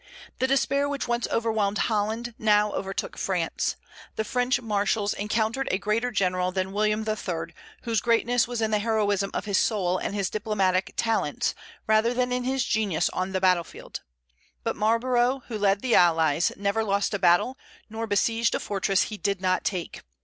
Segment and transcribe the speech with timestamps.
[0.39, 3.75] The despair which once overwhelmed Holland now overtook France.
[4.15, 8.79] The French marshals encountered a greater general than William III., whose greatness was in the
[8.79, 11.53] heroism of his soul and his diplomatic talents,
[11.85, 14.01] rather than in his genius on the battlefield.
[14.63, 17.55] But Marlborough, who led the allies, never lost a battle,
[17.87, 20.01] nor besieged a fortress he did not take.